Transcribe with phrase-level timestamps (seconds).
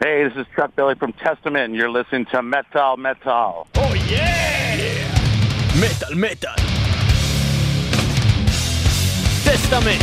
[0.00, 3.66] Hey, this is Chuck Billy from Testament, and you're listening to Metal Metal.
[3.74, 4.38] Oh yeah!
[5.80, 6.54] מטאל מטאל.
[9.44, 10.02] טסטמנט.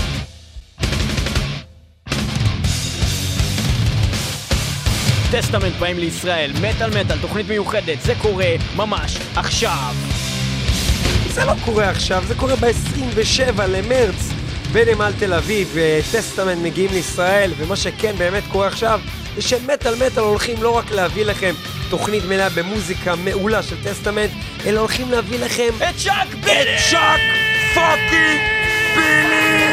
[5.32, 9.94] טסטמנט באים לישראל, מטאל מטאל, תוכנית מיוחדת, זה קורה ממש עכשיו.
[11.28, 14.32] זה לא קורה עכשיו, זה קורה ב-27 למרץ
[14.74, 19.00] בנמל תל אביב, וטסטמנט מגיעים לישראל, ומה שכן באמת קורה עכשיו,
[19.36, 21.54] זה שמטאל מטאל הולכים לא רק להביא לכם
[21.90, 24.32] תוכנית מלאה במוזיקה מעולה של טסטמנט,
[24.66, 26.76] אלא הולכים להביא לכם את צ'אק בילי!
[26.76, 27.20] את צ'אק
[27.74, 28.40] פאקינג
[28.96, 29.65] בילי!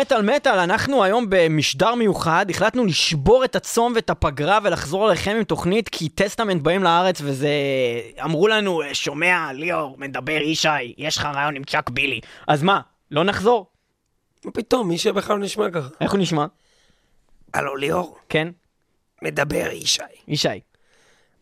[0.00, 5.44] מטאל מטאל, אנחנו היום במשדר מיוחד, החלטנו לשבור את הצום ואת הפגרה ולחזור אליכם עם
[5.44, 7.50] תוכנית, כי טסטמנט באים לארץ וזה...
[8.24, 12.20] אמרו לנו, שומע, ליאור, מדבר ישי, יש לך רעיון עם צ'אק בילי.
[12.48, 13.66] אז מה, לא נחזור?
[14.44, 15.88] מה פתאום, מי שבכלל נשמע ככה.
[16.00, 16.46] איך הוא נשמע?
[17.54, 18.48] הלו, ליאור, כן?
[19.22, 20.02] מדבר ישי.
[20.28, 20.60] ישי.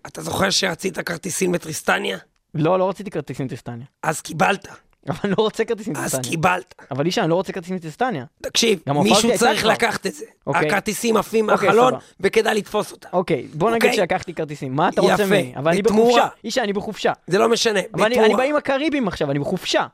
[0.07, 2.19] אתה זוכר שרצית כרטיסים בטריסטניה?
[2.55, 3.87] לא, לא רציתי כרטיסים טריסטניה.
[4.03, 4.69] אז קיבלת.
[5.09, 6.31] אבל אני לא רוצה כרטיסים אז טריסטניה.
[6.31, 6.75] קיבלת.
[6.91, 8.25] אבל ישי, אני לא רוצה כרטיסים טריסטניה.
[8.43, 9.65] תקשיב, מישהו צריך.
[9.65, 10.25] לקחת את זה.
[10.47, 10.67] אוקיי.
[10.69, 11.95] הכרטיסים עפים אוקיי, מהחלון.
[12.21, 13.09] וכדאי לתפוס אותם.
[13.13, 13.97] אוקיי, בוא נגיד אוקיי?
[13.97, 14.77] שלקחתי כרטיסים.
[14.77, 15.27] מה אתה רוצה.
[15.27, 15.53] ממני?
[15.57, 16.11] אבל אני בתמורה.
[16.21, 16.29] בחופשה.
[16.45, 17.13] ישי, אני בחופשה.
[17.27, 17.81] זה לא משנה.
[17.95, 18.27] אבל אני, בתמורה.
[18.27, 19.87] אני בא עם הקריבים עכשיו, אני בחופשה.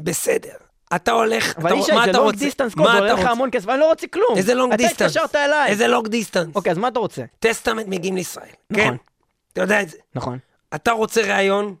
[0.00, 0.50] בסדר.
[0.96, 2.44] אתה הולך, אבל אתה- ישי, מה זה אתה לונג רוצה?
[2.44, 3.30] דיסטנס מה קוד, זה עולה לך רוצה?
[3.30, 4.36] המון כסף, אני לא רוצה כלום.
[4.36, 4.96] איזה לונג דיסטנס?
[4.96, 5.70] אתה התקשרת אליי.
[5.70, 6.56] איזה לונג דיסטנס?
[6.56, 7.22] אוקיי, אז מה אתה רוצה?
[7.38, 8.46] טסטמנט מגיעים לישראל.
[8.70, 8.84] נכון.
[8.84, 8.94] כן.
[9.52, 9.96] אתה יודע את זה.
[10.14, 10.38] נכון.
[10.74, 11.74] אתה רוצה ראיון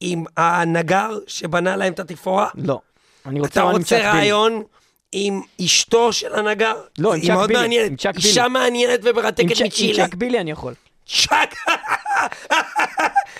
[0.00, 2.48] עם הנגר שבנה להם את התפאורה?
[2.54, 2.80] לא.
[3.26, 4.12] אני רוצה אתה רעיון רוצה.
[4.12, 4.62] ראיון
[5.12, 6.74] עם אשתו של הנגר?
[6.98, 7.90] לא, עם היא צ'אק מאוד בילי, מעניינת.
[7.90, 8.48] עם צ'אק אישה.
[8.48, 10.04] מעניינת ומרתקת צ'אק- עם מצ'ילה.
[10.06, 10.74] צ'אק בילי אני יכול.
[11.08, 11.54] צ'אק!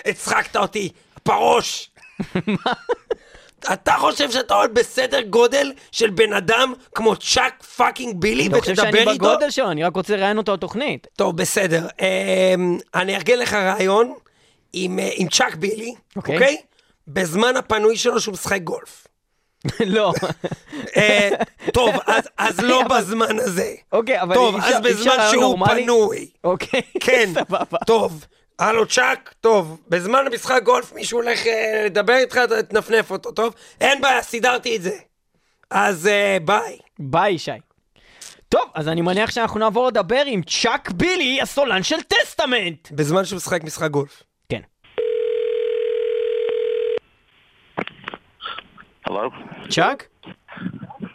[0.05, 0.89] הצחקת אותי,
[1.23, 1.89] פרוש.
[3.73, 8.75] אתה חושב שאתה עוד בסדר גודל של בן אדם כמו צ'אק פאקינג בילי אתה חושב
[8.75, 9.25] שאני ותדבר איתו?
[9.25, 11.07] בגודל שלו, אני רק רוצה לראיין אותו לתוכנית.
[11.15, 11.87] טוב, בסדר.
[12.55, 14.13] אמ, אני אארגן לך רעיון
[14.85, 16.35] עם, אה, עם צ'אק בילי, אוקיי.
[16.35, 16.57] אוקיי?
[17.07, 19.07] בזמן הפנוי שלו שהוא משחק גולף.
[19.85, 20.13] לא.
[20.97, 21.29] אה,
[21.73, 23.73] טוב, אז, אז לא בזמן הזה.
[23.91, 25.83] אוקיי, אבל טוב, אי אז בזמן שהוא נורמלי?
[25.83, 26.29] פנוי.
[26.43, 27.77] אוקיי, כן, סבבה.
[27.85, 28.25] טוב.
[28.59, 33.53] הלו צ'אק, טוב, בזמן המשחק גולף מישהו הולך אה, לדבר איתך, אתה תנפנף אותו, טוב?
[33.81, 34.97] אין בעיה, סידרתי את זה.
[35.71, 36.77] אז אה, ביי.
[36.99, 37.51] ביי, ישי.
[38.49, 42.91] טוב, אז אני מניח שאנחנו נעבור לדבר עם צ'אק בילי, הסולן של טסטמנט.
[42.91, 44.23] בזמן שהוא משחק משחק גולף.
[49.07, 49.31] Hello?
[49.69, 50.09] Chuck?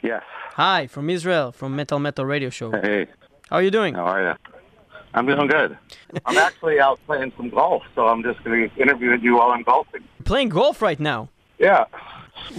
[0.02, 0.22] Yes.
[0.54, 2.70] Hi, from Israel, from Metal Metal Radio Show.
[2.70, 3.06] Hey.
[3.50, 3.92] How are you doing?
[3.92, 4.34] How are you?
[5.12, 5.76] I'm doing good.
[6.24, 9.62] I'm actually out playing some golf, so I'm just going to interview you while I'm
[9.62, 10.02] golfing.
[10.24, 11.28] Playing golf right now?
[11.58, 11.84] Yeah.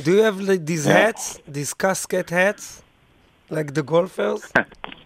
[0.03, 1.00] Do you have like, these yeah.
[1.00, 2.83] hats, these casket hats,
[3.50, 4.44] like the golfers?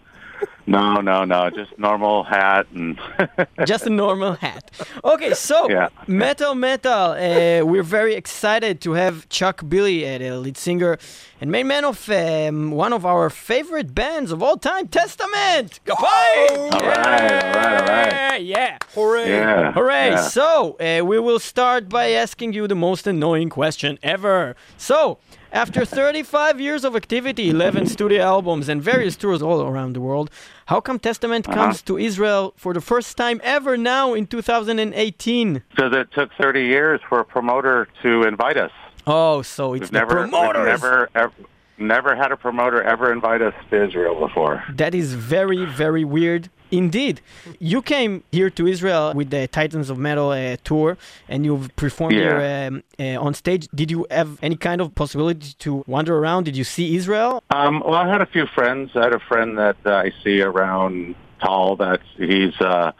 [0.68, 3.00] No, no, no, just normal hat and
[3.66, 4.70] Just a normal hat.
[5.02, 5.88] Okay, so Yeah.
[6.06, 10.98] Metal Metal, uh, we're very excited to have Chuck Billy, uh, the lead singer
[11.40, 15.80] and main man of um, one of our favorite bands of all time, Testament.
[15.86, 16.72] Kapai!
[16.72, 18.42] All right, all right, all right.
[18.42, 18.76] Yeah.
[18.94, 19.28] Hooray!
[19.30, 19.72] yeah.
[19.72, 20.10] Hooray!
[20.10, 20.20] yeah.
[20.22, 24.54] So, uh, we will start by asking you the most annoying question ever.
[24.76, 25.18] So,
[25.52, 30.30] after 35 years of activity, 11 studio albums, and various tours all around the world,
[30.66, 31.56] how come Testament uh-huh.
[31.56, 35.62] comes to Israel for the first time ever now in 2018?
[35.70, 38.72] Because it took 30 years for a promoter to invite us.
[39.06, 40.66] Oh, so it's We've the never, promoters.
[40.66, 41.32] never, ever,
[41.80, 44.64] never had a promoter ever invite us to Israel before.
[44.74, 47.20] That is very, very weird indeed.
[47.58, 50.98] You came here to Israel with the Titans of Metal uh, tour,
[51.28, 52.20] and you've performed Yeah.
[52.20, 53.68] here um, uh, on stage.
[53.74, 56.44] Did you have any kind of possibility to wander around?
[56.44, 57.42] Did you see Israel?
[57.50, 58.90] Um, well, I had a few friends.
[58.94, 61.76] I had a friend that uh, I see around Tall.
[61.76, 62.92] That he's a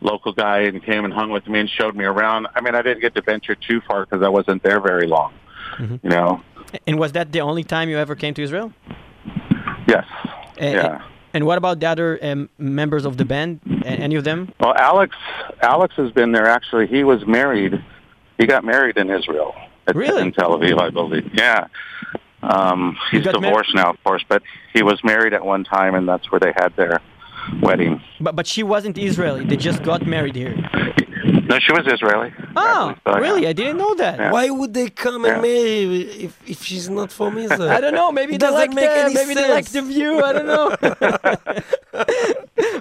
[0.00, 2.46] local guy and came and hung with me and showed me around.
[2.54, 5.32] I mean, I didn't get to venture too far because I wasn't there very long.
[5.78, 6.42] You know.
[6.86, 8.72] And was that the only time you ever came to Israel?
[9.86, 10.04] Yes.
[10.60, 11.02] Uh, yeah.
[11.32, 13.60] And what about the other um, members of the band?
[13.84, 14.52] Any of them?
[14.60, 15.16] Well, Alex,
[15.62, 16.46] Alex has been there.
[16.46, 17.84] Actually, he was married.
[18.38, 19.54] He got married in Israel.
[19.86, 20.22] At, Really?
[20.22, 21.28] In Tel Aviv, I believe.
[21.34, 21.66] Yeah.
[22.42, 24.42] Um, He he's mar- divorced now, of course, but
[24.72, 27.00] he was married at one time, and that's where they had their
[27.60, 28.00] wedding.
[28.20, 29.44] But but she wasn't Israeli.
[29.44, 30.54] They just got married here.
[31.50, 32.32] No, she was Israeli.
[32.56, 33.24] Oh, actually, so, yeah.
[33.26, 33.46] really?
[33.46, 34.18] I didn't know that.
[34.18, 34.30] Yeah.
[34.32, 35.42] Why would they come and Yeah.
[35.42, 35.84] marry
[36.26, 37.70] if, if she's not from Israel?
[37.70, 38.10] I don't know.
[38.12, 40.12] Maybe It they doesn't like make the any maybe they like the view.
[40.22, 40.66] I don't know.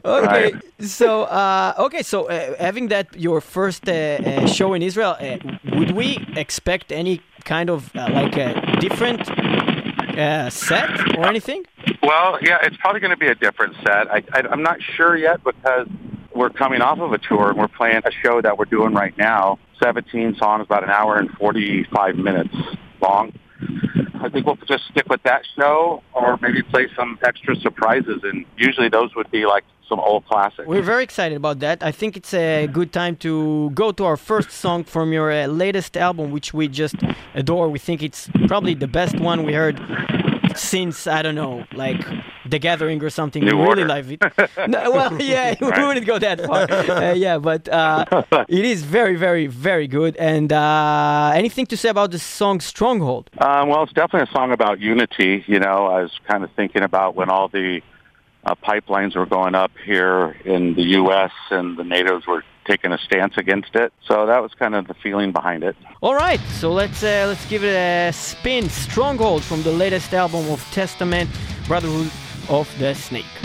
[0.06, 0.56] okay, Right.
[0.80, 5.38] so uh, okay, so uh, having that your first uh, uh, show in Israel, uh,
[5.78, 8.50] would we expect any kind of uh, like a
[8.80, 11.66] different uh, set or anything?
[12.02, 14.04] Well, yeah, it's probably going to be a different set.
[14.12, 15.88] I, I, I'm not sure yet because
[16.44, 19.18] we're coming off of a tour and we're playing a show that we're doing right
[19.18, 19.58] now.
[19.82, 22.54] 17 songs, about an hour and 45 minutes
[23.02, 23.32] long.
[24.22, 28.20] I think we'll just stick with that show or maybe play some extra surprises.
[28.24, 30.68] And usually those would be like some old classics.
[30.68, 31.82] We're very excited about that.
[31.82, 35.48] I think it's a good time to go to our first song from your uh,
[35.48, 36.96] latest album, which we just
[37.36, 37.70] adore.
[37.70, 39.80] We think it's probably the best one we heard
[40.56, 42.02] since I don't know, like
[42.46, 43.44] The Gathering or something.
[43.44, 43.86] New we really Order.
[43.88, 44.22] love it.
[44.68, 46.70] no, well, yeah, we wouldn't go that far.
[46.72, 50.16] Uh, yeah, but uh, it is very, very, very good.
[50.18, 53.30] And uh, anything to say about the song Stronghold?
[53.38, 55.44] Um, well, it's definitely a song about unity.
[55.48, 57.82] You know, I was kind of thinking about when all the
[58.46, 61.32] uh, pipelines were going up here in the U.S.
[61.50, 63.94] and the natives were taking a stance against it.
[64.08, 65.76] So that was kind of the feeling behind it.
[66.02, 68.70] All right, so let's uh, let's give it a spin.
[68.70, 71.30] Stronghold from the latest album of Testament,
[71.68, 72.12] Brotherhood
[72.50, 73.43] of the Snake.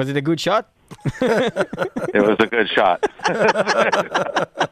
[0.00, 0.64] Was it a good shot?
[2.16, 2.98] It was a good shot.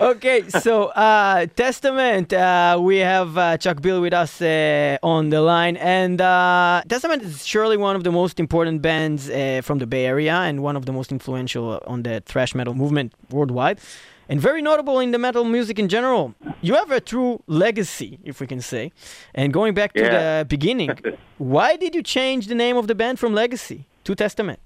[0.00, 5.40] Okay, so uh, Testament, uh, we have uh, Chuck Bill with us uh, on the
[5.42, 9.86] line, and uh, Testament is surely one of the most important bands uh, from the
[9.86, 13.78] Bay Area and one of the most influential on the thrash metal movement worldwide,
[14.30, 16.34] and very notable in the metal music in general.
[16.62, 18.90] You have a true legacy, if we can say.
[19.34, 20.12] And going back to Yeah.
[20.38, 20.90] the beginning,
[21.54, 24.60] why did you change the name of the band from Legacy to Testament?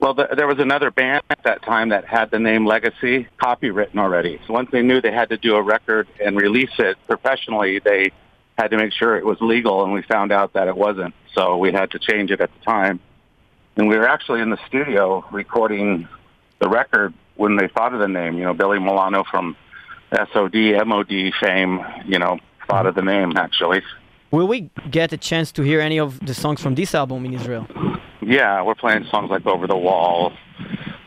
[0.00, 3.98] Well, th there was another band at that time that had the name Legacy copywritten
[3.98, 4.40] already.
[4.46, 8.10] So once they knew they had to do a record and release it professionally, they
[8.58, 11.14] had to make sure it was legal, and we found out that it wasn't.
[11.34, 13.00] So we had to change it at the time.
[13.76, 16.08] And we were actually in the studio recording
[16.58, 18.36] the record when they thought of the name.
[18.38, 19.56] You know, Billy Milano from
[20.12, 22.38] SOD, MOD fame, you know,
[22.68, 23.82] thought of the name, actually.
[24.30, 27.34] Will we get a chance to hear any of the songs from this album in
[27.34, 27.66] Israel?
[28.24, 30.32] Yeah, we're playing songs like Over the Wall.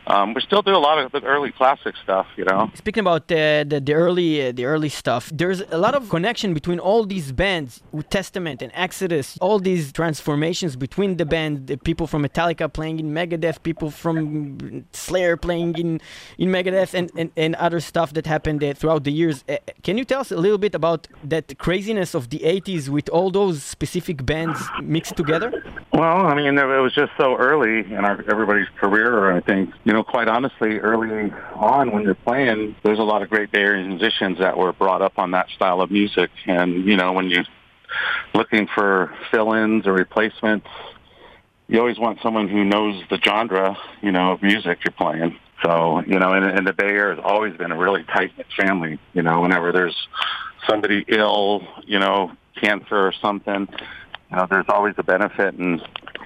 [0.06, 2.70] Um, we still do a lot of the early classic stuff, you know.
[2.74, 6.54] Speaking about uh, the the early uh, the early stuff, there's a lot of connection
[6.54, 11.76] between all these bands, with Testament and Exodus, all these transformations between the band, the
[11.76, 16.00] people from Metallica playing in Megadeth, people from Slayer playing in
[16.38, 19.44] in Megadeth, and and, and other stuff that happened uh, throughout the years.
[19.48, 23.08] Uh, can you tell us a little bit about that craziness of the 80s with
[23.08, 25.50] all those specific bands mixed together?
[25.92, 29.32] Well, I mean, it was just so early in our everybody's career.
[29.32, 33.30] I think, you know, quite honestly, early on when you're playing, there's a lot of
[33.30, 36.30] great Bay Area musicians that were brought up on that style of music.
[36.46, 37.44] And you know, when you're
[38.34, 40.66] looking for fill-ins or replacements,
[41.68, 45.38] you always want someone who knows the genre, you know, of music you're playing.
[45.64, 48.98] So, you know, and, and the Bay Area has always been a really tight-knit family.
[49.14, 49.96] You know, whenever there's
[50.68, 53.68] somebody ill, you know, cancer or something,
[54.30, 55.80] you know, there's always a benefit, and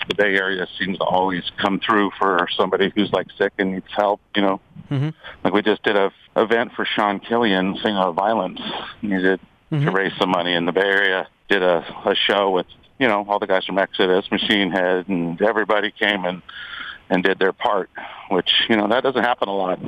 [0.09, 3.87] the Bay Area seems to always come through for somebody who's like sick and needs
[3.95, 4.21] help.
[4.35, 5.14] You know, Mhm.
[5.45, 8.61] like we just did a event for Sean Killian, Singer of Vio-lence.
[9.00, 9.40] He did
[9.71, 11.28] to raise some money in the Bay Area.
[11.49, 12.66] Did a, a show with
[12.99, 16.42] you know all the guys from Exodus, Machine Head, and everybody came and
[17.09, 17.90] and did their part,
[18.30, 19.78] which you know that doesn't happen a lot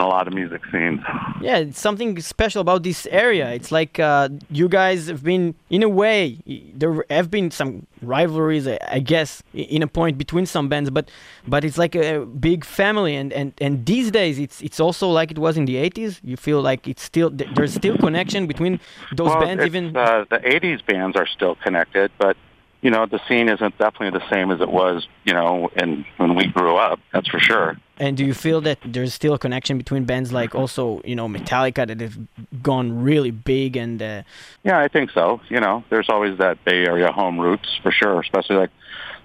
[0.00, 1.00] a lot of music scenes.
[1.40, 3.50] Yeah, it's something special about this area.
[3.50, 6.38] It's like uh, you guys have been, in a way,
[6.74, 11.10] there have been some rivalries, I guess, in a point between some bands, but
[11.46, 13.14] but it's like a big family.
[13.14, 16.20] And, and, and these days, it's it's also like it was in the 80s.
[16.22, 18.80] You feel like it's still there's still connection between
[19.14, 19.96] those well, bands, even.
[19.96, 22.36] uh, the '80s bands are still connected, but
[22.82, 26.34] you know the scene isn't definitely the same as it was, you know, in when
[26.34, 26.98] we grew up.
[27.12, 27.76] That's for sure.
[27.98, 31.28] And do you feel that there's still a connection between bands like also, you know,
[31.28, 32.18] Metallica that have
[32.62, 34.00] gone really big and.
[34.00, 34.22] Uh,
[34.64, 35.40] Yeah, I think so.
[35.50, 38.70] You know, there's always that Bay Area home roots for sure, especially like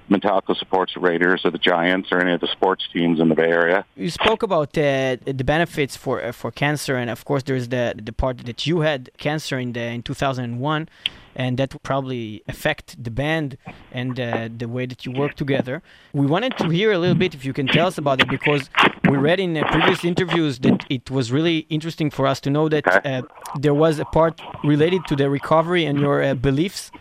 [0.10, 3.36] Metallica supports the Raiders or the Giants or any of the sports teams in the
[3.36, 3.86] Bay Area.
[3.96, 7.94] You spoke about uh, the benefits for uh, for cancer, and of course, there's the
[7.98, 10.90] the part that you had cancer in the in 2001,
[11.36, 13.58] and that would probably affect the band
[13.92, 15.82] and uh, the way that you work together.
[16.14, 18.70] We wanted to hear a little bit if you can tell us about it because
[19.10, 22.70] we read in uh, previous interviews that it was really interesting for us to know
[22.70, 23.22] that uh,
[23.60, 26.92] there was a part related to the recovery and your uh, beliefs.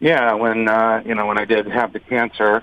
[0.00, 2.62] Yeah, when uh, you know when I did have the cancer,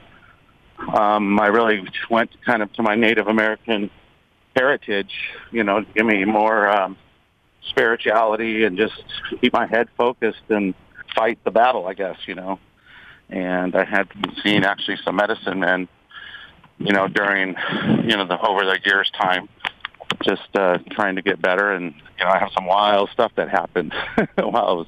[0.93, 3.89] um, I really went kind of to my Native American
[4.55, 5.13] heritage,
[5.51, 6.97] you know, to give me more um,
[7.69, 9.03] spirituality and just
[9.39, 10.73] keep my head focused and
[11.15, 12.59] fight the battle, I guess, you know.
[13.29, 14.07] And I had
[14.43, 15.87] seen actually some medicine men,
[16.79, 17.55] you know, during
[18.03, 19.47] you know the over the years time,
[20.23, 21.71] just uh, trying to get better.
[21.71, 23.93] And you know, I have some wild stuff that happened
[24.35, 24.87] while I was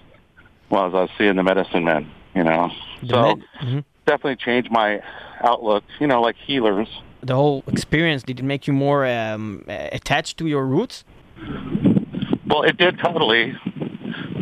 [0.69, 2.11] while I was seeing the medicine men.
[2.35, 3.83] You know, The so med- Mhm.
[4.05, 5.01] definitely changed my
[5.41, 5.83] outlook.
[5.99, 6.87] You know, like healers.
[7.21, 11.05] The whole experience did it make you more um, uh, attached to your roots?
[12.45, 13.55] Well, it did totally,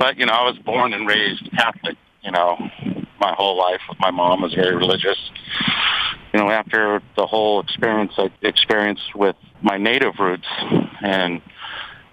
[0.02, 1.96] but you know, I was born and raised Catholic.
[2.24, 2.58] You know,
[3.20, 3.82] my whole life.
[4.00, 5.18] My mom was very religious.
[6.34, 10.48] You know, after the whole experience I experienced with my native roots,
[11.04, 11.42] and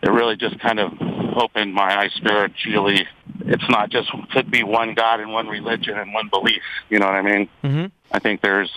[0.02, 0.92] it really just kind of
[1.36, 3.06] opened my eyes spiritually.
[3.40, 6.62] It's not just to be one God and one religion and one belief.
[6.90, 7.48] You know what I mean?
[7.62, 8.70] hmm I think there's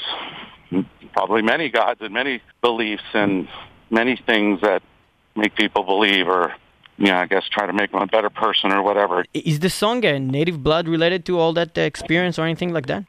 [1.13, 3.47] probably many gods and many beliefs and
[3.89, 4.83] many things that
[5.35, 6.53] make people believe or,
[6.97, 9.25] you know, I guess try to make them a better person or whatever.
[9.33, 12.87] Is the song uh, Native Blood related to all that uh, experience or anything like
[12.87, 13.05] that?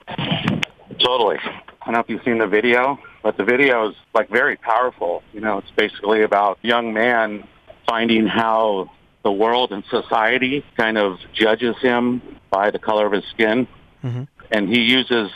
[0.99, 1.39] Totally.
[1.39, 5.23] I don't know if you've seen the video, but the video is like very powerful.
[5.33, 7.47] You know, it's basically about a young man
[7.87, 8.91] finding how
[9.25, 13.67] the world and society kind of judges him by the color of his skin.
[14.05, 14.29] Mhm.
[14.51, 15.31] And he uses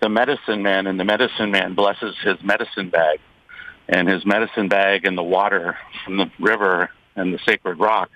[0.00, 3.18] the medicine man, and the medicine man blesses his medicine bag.
[3.88, 8.10] And his medicine bag and the water from the river and the sacred rock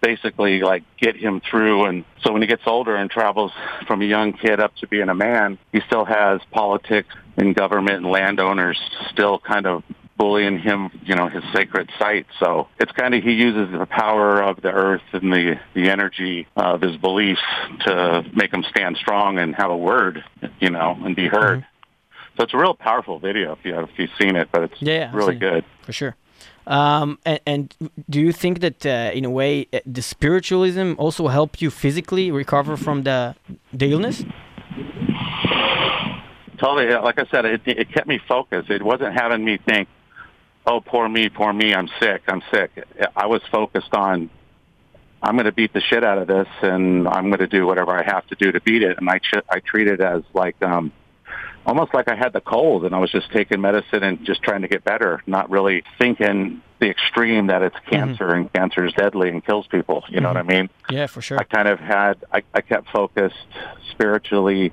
[0.00, 1.86] basically like get him through.
[1.86, 3.52] And so when he gets older and travels
[3.86, 7.96] from a young kid up to being a man he still has politics and government
[7.96, 8.78] and landowners
[9.10, 9.82] still kind of
[10.16, 12.26] bullying him you know his sacred site.
[12.38, 16.46] So it's kind of he uses the power of the earth and the the energy
[16.54, 17.40] of his beliefs
[17.86, 20.22] to make him stand strong and have a word
[20.60, 21.66] you know and be heard.
[22.36, 25.10] So it's a real powerful video if you if you've seen it but it's Yeah,
[25.14, 25.64] really good.
[25.82, 26.16] For sure.
[26.66, 27.74] Um, and, and
[28.08, 32.30] do you think that uh, in a way uh, the spiritualism also helped you physically
[32.30, 33.34] recover from the
[33.72, 34.24] the illness?
[36.58, 38.70] totally like i said it, it kept me focused.
[38.70, 39.88] It wasn't having me think
[40.66, 42.70] oh poor me poor me i'm sick i'm sick.
[43.16, 44.30] I was focused on
[45.22, 47.92] i'm going to beat the shit out of this and i'm going to do whatever
[47.92, 48.98] i have to do to beat it.
[48.98, 50.92] And i ch- i treat it as like um
[51.66, 54.62] almost like i had the cold and i was just taking medicine and just trying
[54.62, 57.90] to get better not really thinking the extreme that it's mm-hmm.
[57.90, 60.48] cancer and cancer is deadly and kills people you know what i mm-hmm.
[60.50, 61.38] mean Yeah, for sure.
[61.38, 63.36] I kind of had I, I kept focused
[63.90, 64.72] spiritually.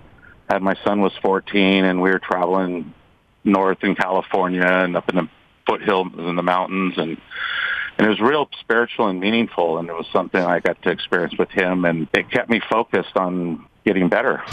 [0.50, 2.94] Had my son was 14, and we were traveling
[3.44, 5.30] north in California and up in the
[5.68, 7.18] foothills in the mountains, and
[7.98, 9.78] and it was real spiritual and meaningful.
[9.78, 13.16] And it was something I got to experience with him, and it kept me focused
[13.16, 14.42] on getting better.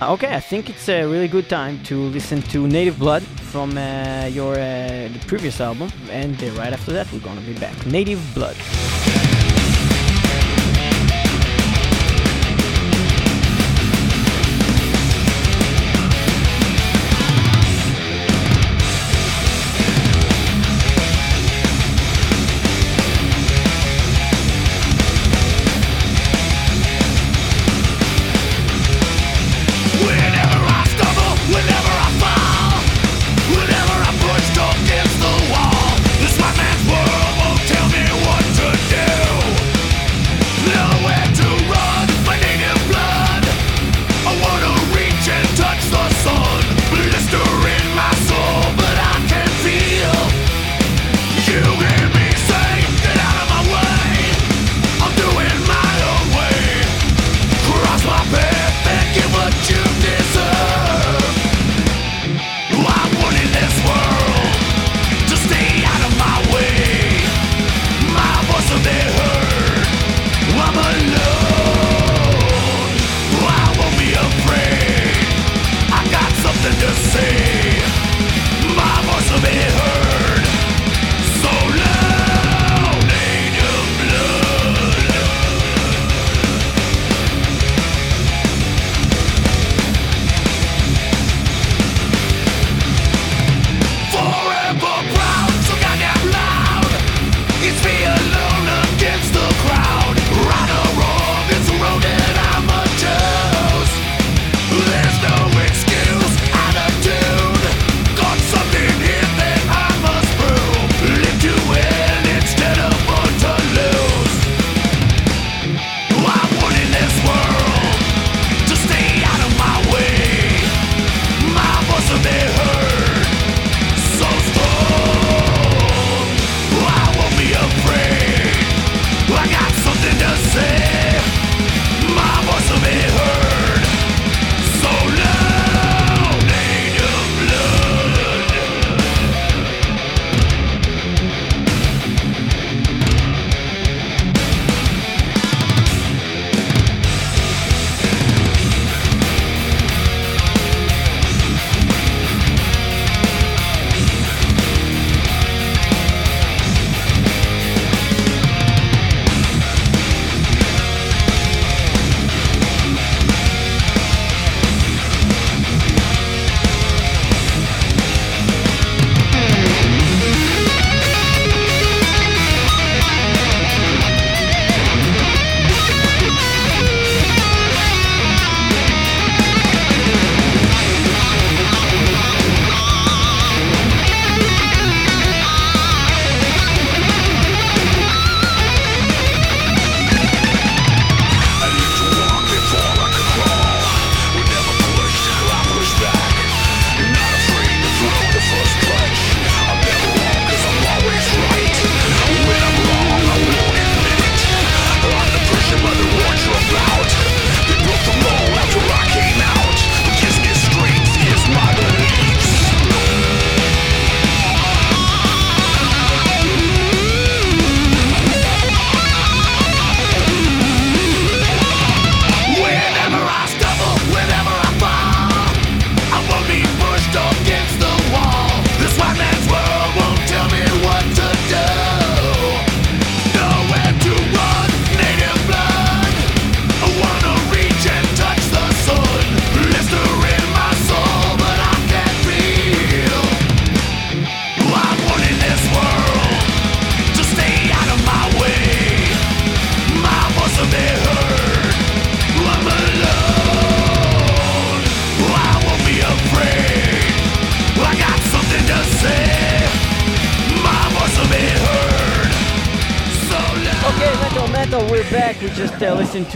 [0.00, 4.26] Okay, I think it's a really good time to listen to Native Blood from uh,
[4.30, 7.86] your uh, previous album, and uh, right after that we're gonna be back.
[7.86, 8.56] Native Blood.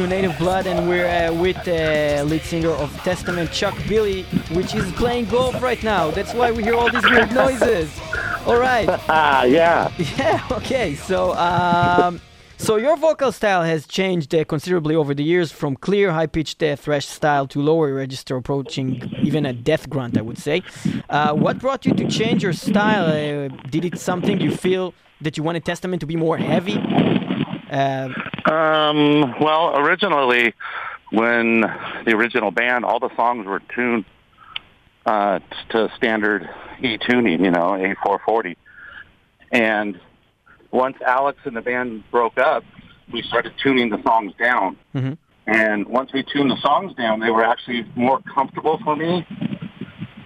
[0.03, 4.75] To Native Blood, and we're uh, with uh, lead singer of Testament, Chuck Billy, which
[4.75, 6.11] is playing golf right now.
[6.11, 7.88] That's why we hear all these weird noises.
[8.47, 8.88] All right.
[9.09, 9.93] Ah, yeah.
[10.17, 10.45] Yeah.
[10.51, 10.95] Okay.
[10.95, 12.21] So, um,
[12.57, 16.77] so your vocal style has changed uh, considerably over the years, from clear, high-pitched uh,
[16.77, 20.62] thrash style to lower register, approaching even a death grunt, I would say.
[21.11, 23.07] Uh, what brought you to change your style?
[23.07, 26.79] Uh, did it something you feel that you wanted Testament to be more heavy?
[27.73, 30.55] Um, well, originally,
[31.11, 31.63] when
[32.05, 34.05] the original band, all the songs were tuned
[35.07, 36.49] uh, to standard
[36.83, 38.57] E tuning, you know, A440.
[39.51, 39.99] And
[40.71, 42.65] once Alex and the band broke up,
[43.13, 44.77] we started tuning the songs down.
[44.95, 45.17] Mhm.
[45.47, 49.27] And once we tuned the songs down, they were actually more comfortable for me,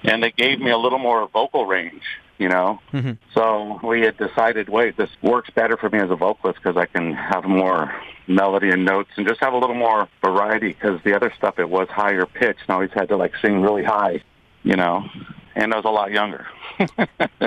[0.04, 2.02] and they gave me a little more vocal range,
[2.38, 2.80] you know.
[2.92, 3.18] Mhm.
[3.34, 6.86] So we had decided, wait, this works better for me as a vocalist because I
[6.86, 7.94] can have more
[8.26, 11.68] melody and notes and just have a little more variety because the other stuff, it
[11.68, 14.22] was higher pitched and I always had to like sing really high,
[14.62, 15.04] you know,
[15.56, 16.46] and I was a lot younger.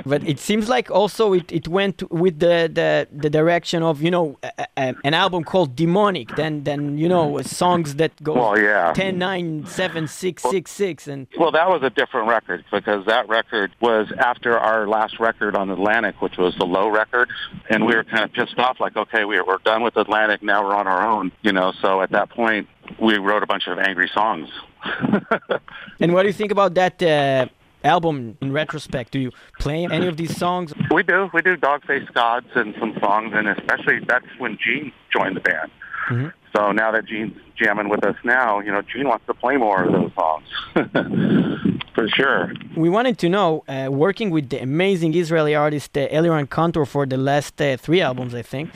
[0.06, 4.10] but it seems like also it, it went with the, the, the direction of you
[4.10, 8.60] know a, a, an album called demonic then then you know songs that go Well,
[8.60, 8.92] yeah.
[8.94, 13.30] 10 9 7 6 6 6 and Well, that was a different record because that
[13.30, 17.30] record was after our last record on Atlantic, which was the low record,
[17.70, 18.80] and we were kind of pissed off.
[18.80, 21.72] Like, okay, we we're done with Atlantic, now we're on our own, you know.
[21.82, 22.68] So at that point,
[23.00, 24.50] we wrote a bunch of angry songs.
[26.00, 27.48] and what do you think about that uh,
[27.84, 31.86] album in retrospect do you play any of these songs we do, we do Dog
[31.86, 35.72] Faced Gods and some songs, and especially that's when Gene joined the band.
[36.10, 36.34] Mhm.
[36.56, 39.84] So now that Gene's jamming with us now, you know, Gene wants to play more
[39.84, 40.48] of those songs.
[41.96, 42.54] For sure.
[42.78, 47.06] we wanted to know uh, working with the amazing israeli artist uh, eliran kantor for
[47.06, 48.70] the last uh, three albums i think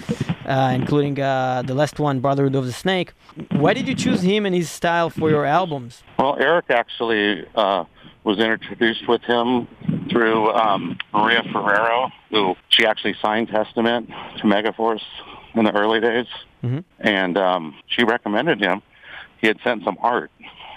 [0.45, 3.13] uh, including uh, the last one brotherhood of the snake
[3.63, 7.85] why did you choose him and his style for your albums Well, Eric actually uh,
[8.23, 9.67] was introduced with him
[10.09, 15.01] through um, Maria Ferrero, who she actually signed Testament to Megaforce
[15.55, 16.27] in the early days,
[16.63, 16.83] Mhm.
[16.99, 18.81] and um, she recommended him.
[19.41, 20.31] He had sent some art,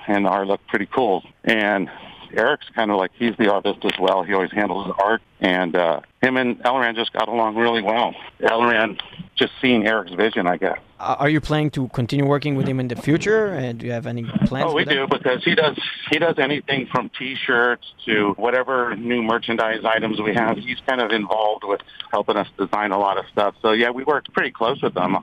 [0.08, 1.22] and the art looked pretty cool.
[1.44, 1.88] And
[2.32, 4.22] Eric's kind of like he's the artist as well.
[4.22, 8.14] He always handles art, and uh, him and Eliran just got along really well.
[8.40, 9.00] Eliran
[9.36, 10.78] just seeing Eric's vision, I guess.
[10.98, 13.54] Uh, are you planning to continue working with him in the future?
[13.54, 14.70] Uh, do you have any plans?
[14.70, 15.78] Oh, we do because he does
[16.10, 20.56] he does anything from T-shirts to whatever new merchandise items we have.
[20.56, 23.54] He's kind of involved with helping us design a lot of stuff.
[23.60, 25.18] So yeah, we work pretty close with them,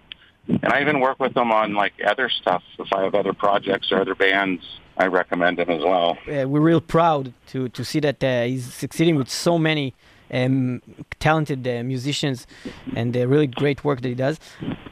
[0.48, 2.62] and I even work with them on like other stuff.
[2.78, 4.64] If I have other projects or other bands,
[4.98, 6.18] I recommend him as well.
[6.28, 9.94] Uh, we're real proud to to see that uh, he's succeeding with so many
[10.32, 10.82] um,
[11.20, 12.48] talented uh, musicians
[12.96, 14.40] and the really great work that he does.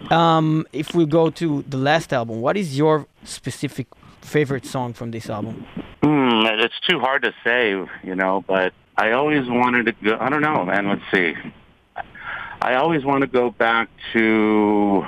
[0.09, 3.87] Um, if we go to the last album, what is your specific
[4.21, 5.65] favorite song from this album?
[6.03, 7.71] Hmm, it's too hard to say,
[8.03, 10.17] you know, but I always wanted to go.
[10.19, 10.87] I don't know, man.
[10.89, 11.33] Let's see.
[12.61, 15.03] I always want to go back to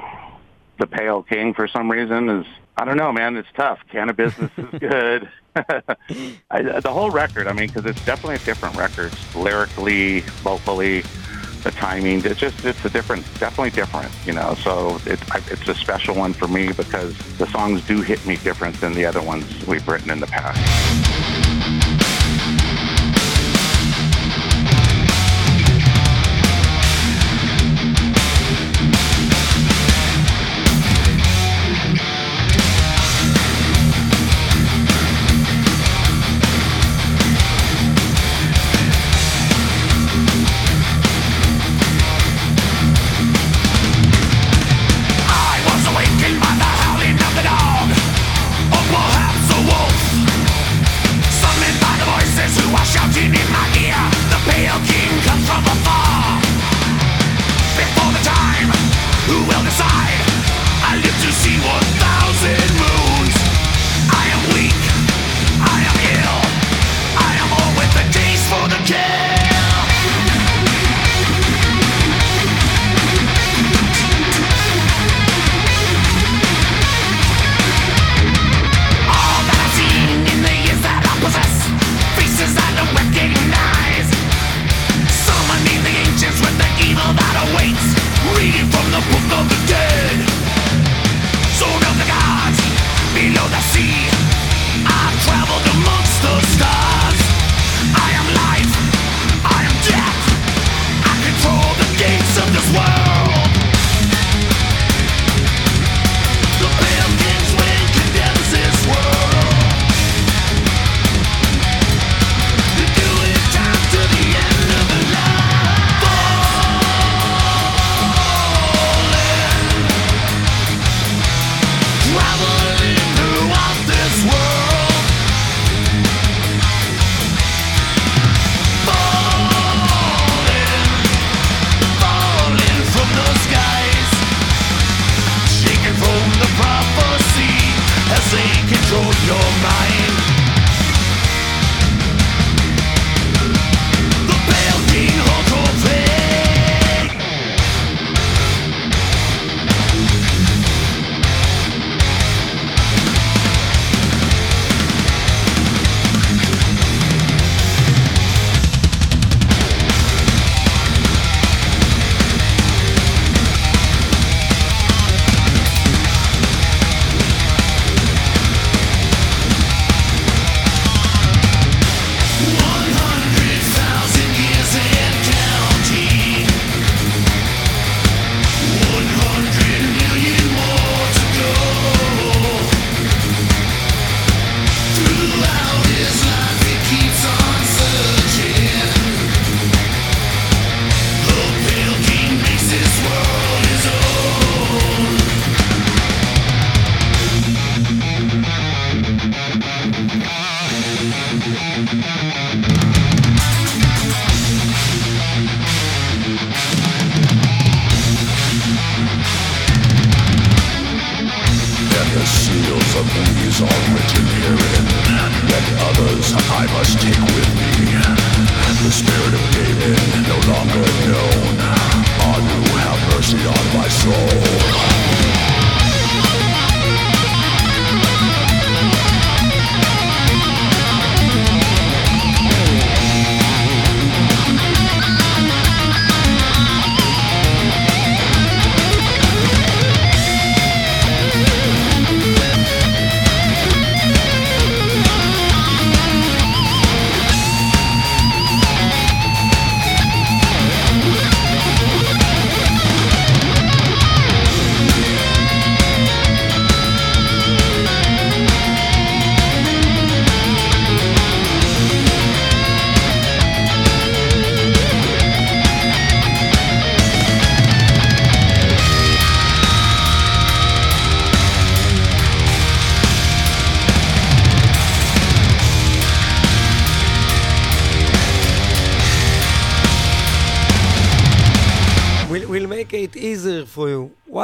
[0.79, 2.29] the Pale King for some reason.
[2.29, 2.45] Is
[2.75, 3.37] I don't know, man.
[3.37, 3.79] It's tough.
[3.91, 5.29] Canna-Business is good.
[5.55, 7.47] I, the whole record.
[7.47, 11.01] I mean, because it's definitely a different record, lyrically, vocally,
[11.63, 12.25] the timing.
[12.25, 14.11] It's just it's a different, definitely different.
[14.25, 18.01] You know, so it's I, it's a special one for me because the songs do
[18.01, 21.42] hit me different than the other ones we've written in the past.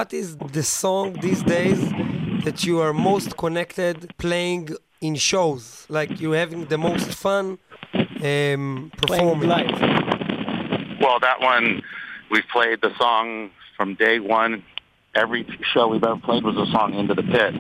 [0.10, 1.80] What is the song these days
[2.44, 4.70] that you are most connected playing
[5.02, 5.86] in shows?
[5.88, 7.60] Like you're having the most fun
[8.24, 9.48] um, performing?
[9.48, 9.70] live.
[11.00, 11.84] Well, that one,
[12.32, 14.64] we've played the song from day one.
[15.14, 17.54] Every show we've ever played was a song Into the Pit.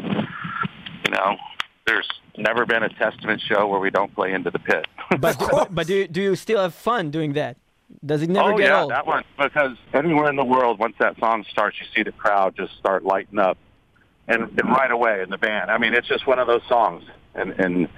[1.05, 1.37] You know,
[1.85, 4.87] there's never been a Testament show where we don't play Into the Pit.
[5.19, 7.57] But, but, but do, you, do you still have fun doing that?
[8.05, 8.91] Does it never oh, get yeah, old?
[8.91, 9.23] that one.
[9.37, 13.03] Because anywhere in the world, once that song starts, you see the crowd just start
[13.03, 13.57] lighting up.
[14.27, 15.71] And, and right away in the band.
[15.71, 17.03] I mean, it's just one of those songs.
[17.33, 17.89] And, and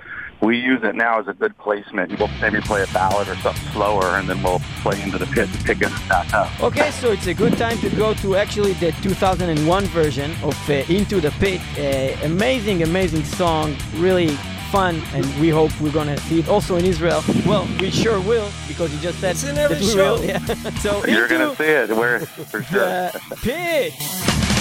[0.41, 2.17] we use it now as a good placement.
[2.17, 5.51] We'll maybe play a ballad or something slower, and then we'll play Into the Pit
[5.51, 6.63] to pick it back up.
[6.63, 10.73] Okay, so it's a good time to go to actually the 2001 version of uh,
[10.89, 11.61] Into the Pit.
[11.77, 14.37] Uh, amazing, amazing song, really
[14.71, 17.23] fun, and we hope we're gonna see it also in Israel.
[17.45, 20.13] Well, we sure will because you just said It's in every that we show.
[20.15, 20.23] will.
[20.25, 20.39] Yeah.
[20.85, 21.89] so You're into going to see it.
[21.89, 22.79] We're for sure.
[22.79, 24.60] the pit.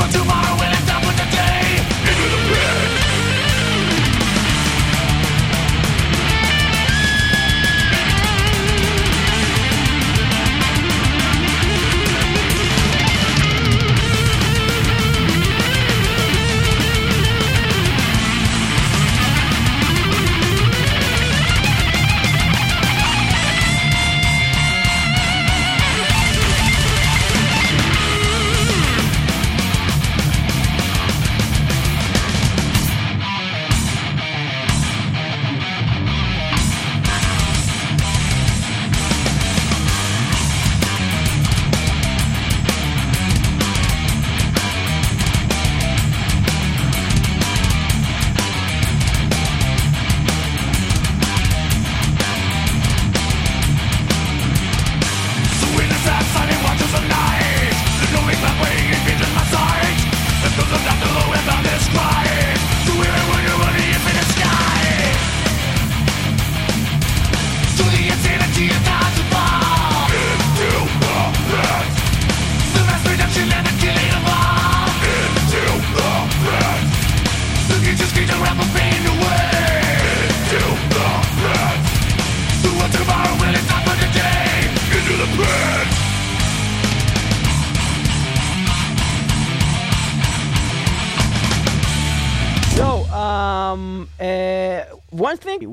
[0.00, 0.79] for tomorrow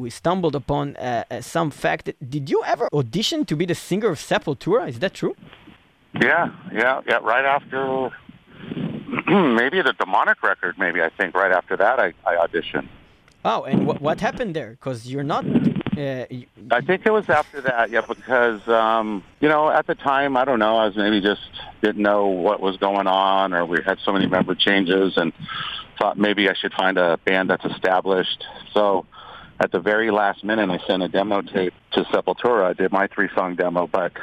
[0.07, 2.05] we stumbled upon uh, uh, some fact.
[2.05, 4.87] That, did you ever audition to be the singer of Sepultura?
[4.87, 5.35] Is that true?
[6.27, 6.45] Yeah,
[6.81, 7.19] yeah, yeah.
[7.33, 7.79] Right after
[9.61, 12.87] maybe the demonic record, maybe I think right after that I, I auditioned.
[13.43, 14.71] Oh, and what what happened there?
[14.77, 15.43] Because you're not.
[15.45, 16.45] Uh, you,
[16.79, 19.07] I think it was after that, yeah, because um,
[19.43, 21.51] you know at the time I don't know I was maybe just
[21.85, 25.33] didn't know what was going on, or we had so many member changes, and
[25.99, 28.41] thought maybe I should find a band that's established.
[28.73, 29.05] So
[29.59, 32.65] at the very last minute, I sent a demo tape to Sepultura.
[32.65, 34.13] I did my three-song demo, but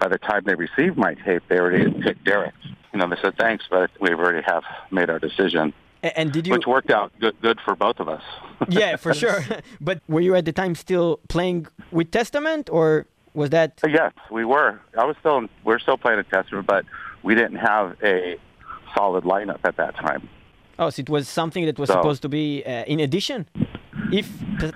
[0.00, 2.54] by the time they received my tape, they already had picked Derrick.
[2.92, 6.52] You know, they said thanks, but we already have made our decision, and did you?
[6.52, 8.22] which worked out good, good for both of us.
[8.68, 9.44] yeah, for sure.
[9.80, 13.80] but were you at the time still playing with Testament, or was that?
[13.84, 14.80] Uh, yes, we were.
[14.96, 15.46] I was still.
[15.64, 16.84] We're still playing a Testament, but
[17.22, 18.38] we didn't have a
[18.96, 20.28] solid lineup at that time.
[20.78, 23.46] Oh, so it was something that was So- supposed to be uh, in addition.
[24.12, 24.26] If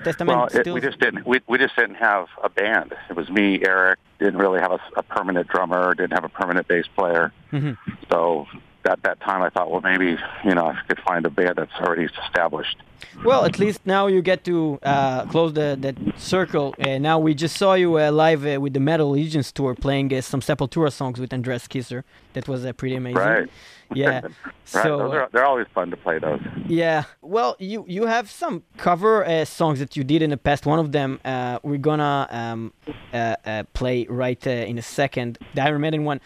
[0.05, 0.75] Testament Well, it, still.
[0.75, 1.27] we just didn't.
[1.27, 2.93] We, we just didn't have a band.
[3.09, 3.99] It was me, Eric.
[4.19, 5.95] Didn't really have a, a permanent drummer.
[5.95, 7.33] Didn't have a permanent bass player.
[7.53, 7.77] Mhm.
[8.11, 8.47] So
[8.85, 11.73] at that time, I thought, well, maybe you know, I could find a band that's
[11.81, 12.77] already established.
[13.25, 16.75] Well, at least now you get to uh, close the that circle.
[16.79, 20.13] Uh, now we just saw you uh, live uh, with the Metal Allegiance tour, playing
[20.13, 22.05] uh, some Sepultura songs with Andreas Kisser.
[22.35, 23.19] That was uh, pretty amazing.
[23.19, 23.49] Right.
[23.95, 24.21] Yeah.
[24.23, 24.33] right.
[24.65, 26.41] So are, they're always fun to play those.
[26.67, 27.05] yeah.
[27.21, 30.67] Well, you you have some cover uh, songs that you did in the past.
[30.67, 32.73] One of them uh, we're gonna um,
[33.13, 35.39] uh, uh, play right uh, in a second.
[35.55, 36.21] The Iron Maiden one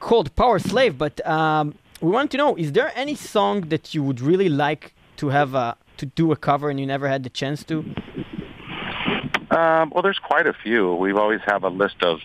[0.00, 0.98] called Power Slave.
[0.98, 4.94] But um, we want to know: is there any song that you would really like
[5.16, 7.84] to have a to do a cover and you never had the chance to?
[9.50, 10.94] Um, well, there's quite a few.
[10.94, 12.18] We've always have a list of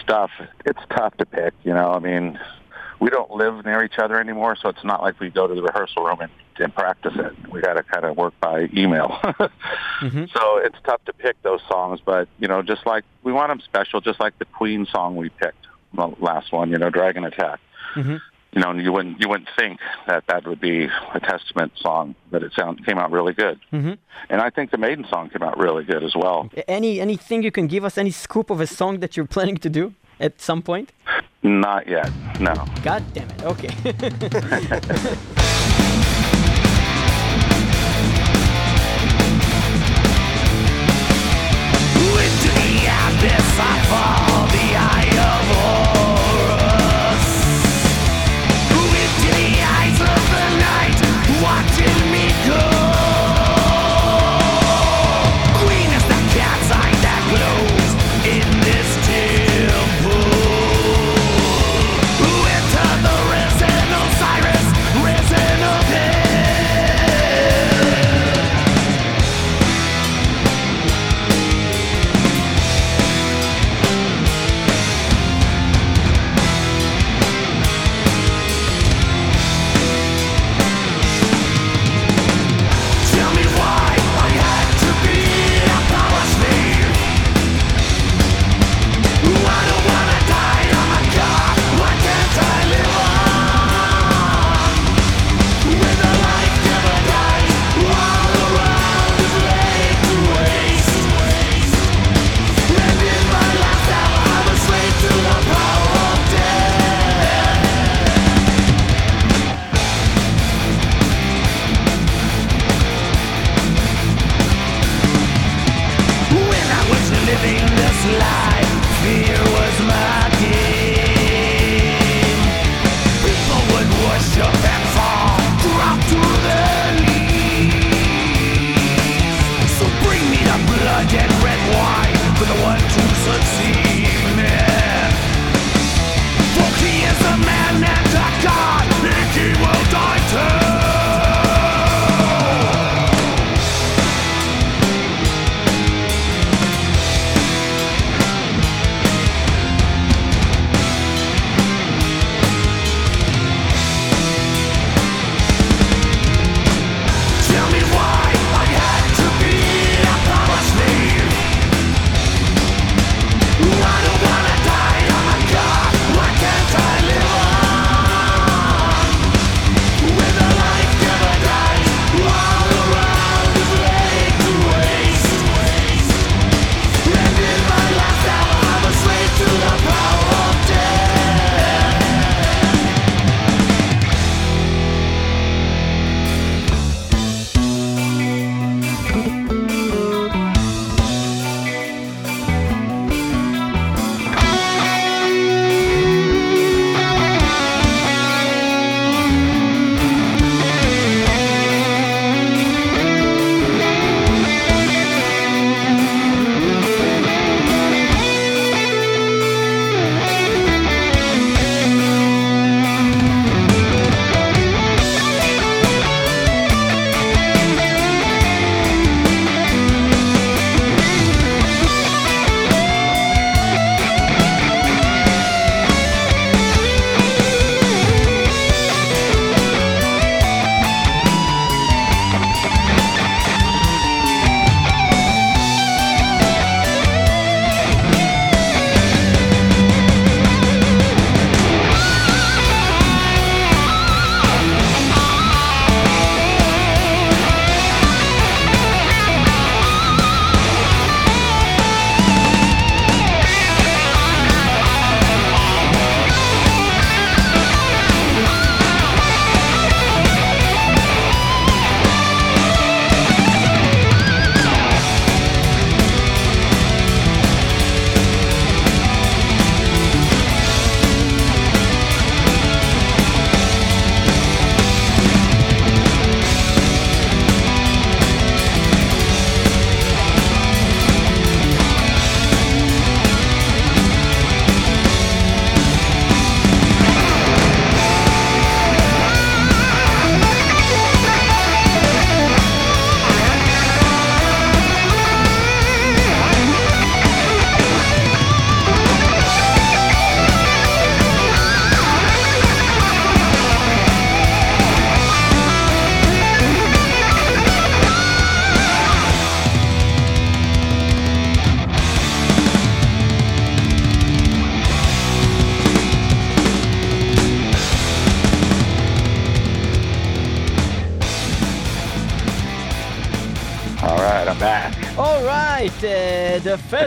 [0.00, 0.30] stuff.
[0.64, 1.52] It's tough to pick.
[1.64, 2.38] You know, I mean,
[3.02, 5.62] we don't live near each other anymore, so it's not like we go to the
[5.62, 7.32] rehearsal room and, and practice it.
[7.50, 9.10] We got to kind of work by email.
[10.02, 13.60] So it's tough to pick those songs, but you know, just like we want them
[13.60, 17.60] special, just like the Queen song we picked, the last one, you know, Dragon Attack.
[17.94, 18.20] Mhm.
[18.54, 19.78] You know, you wouldn't you wouldn't think
[20.08, 23.56] that that would be a Testament song, but it sound came out really good.
[23.72, 23.96] Mhm.
[24.30, 26.50] And I think the Maiden song came out really good as well.
[26.68, 27.96] Any anything you can give us?
[27.96, 29.84] Any scoop of a song that you're planning to do
[30.20, 30.88] at some point?
[31.42, 32.54] Not yet, no.
[32.84, 33.42] God damn it.
[33.42, 33.74] Okay.
[42.22, 44.21] Into the abyss I fall,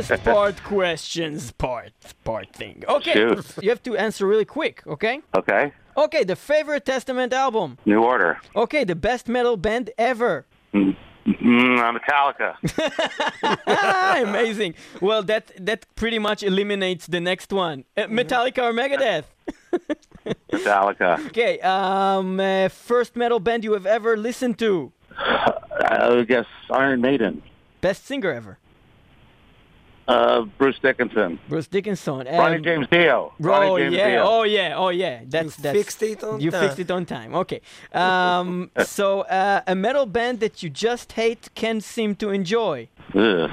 [0.02, 1.92] first part questions part
[2.24, 2.84] part thing.
[2.88, 3.46] Okay, Shoot.
[3.62, 4.84] you have to answer really quick.
[4.88, 5.22] Okay.
[5.36, 5.72] Okay.
[5.98, 7.78] Okay, the favorite Testament album.
[7.86, 8.40] New Order.
[8.56, 10.46] Okay, the best metal band ever.
[10.74, 12.56] Mm, uh, Metallica.
[13.68, 14.76] Ah, amazing.
[15.02, 17.86] Well, that that pretty much eliminates the next one.
[17.98, 19.26] Uh, Metallica or Megadeth.
[20.52, 21.26] Metallica.
[21.28, 24.92] Okay, um, uh, first metal band you have ever listened to.
[25.18, 27.42] I guess Iron Maiden.
[27.82, 28.58] Best singer ever.
[30.08, 31.40] Uh, Bruce Dickinson.
[31.50, 32.28] Bruce Dickinson.
[32.28, 33.34] Ronnie Um, James Dio.
[33.40, 34.24] Ronnie Oh James yeah, Dio.
[34.24, 35.22] oh yeah, oh yeah.
[35.26, 36.62] That's You that's fixed it on You time.
[36.62, 37.34] fixed it on time.
[37.36, 37.62] Okay.
[37.92, 42.88] Um, so uh, a metal band that you just hate can't seem to enjoy.
[43.16, 43.50] Ugh.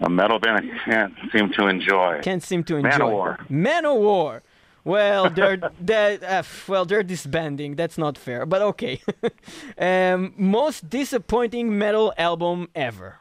[0.00, 2.20] A metal band I can't seem to enjoy.
[2.22, 2.90] Can't seem to enjoy.
[2.90, 3.38] Manowar.
[3.50, 4.42] Manowar.
[4.84, 7.74] Well, they're they're uh, well they're disbanding.
[7.74, 9.00] That's not fair, but okay.
[9.78, 13.18] um, most disappointing metal album ever.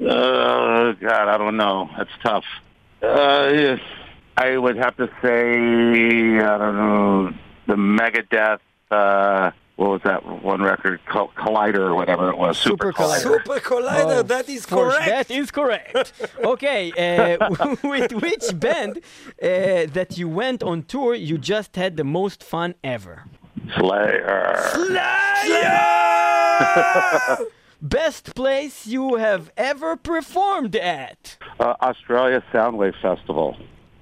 [0.00, 1.88] Uh, God, I don't know.
[1.96, 2.44] That's tough.
[3.02, 3.80] Uh, yes,
[4.36, 5.54] I would have to say,
[6.38, 7.32] I don't know,
[7.66, 11.00] the Megadeth, uh, what was that one record?
[11.06, 12.58] Col- Collider or whatever it was.
[12.58, 13.20] Super Collider.
[13.20, 15.06] Super Collider, Oh, that is correct.
[15.06, 16.12] That is correct.
[16.44, 22.04] okay, uh, with which band uh, that you went on tour you just had the
[22.04, 23.24] most fun ever?
[23.78, 24.60] Slayer.
[24.74, 25.80] Slayer.
[27.82, 31.38] Best place you have ever performed at?
[31.58, 33.56] Uh, Australia Soundwave Festival.